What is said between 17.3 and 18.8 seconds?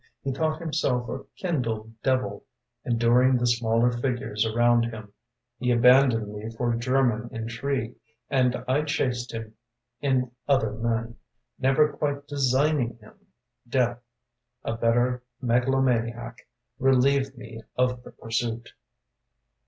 me of the pursuit.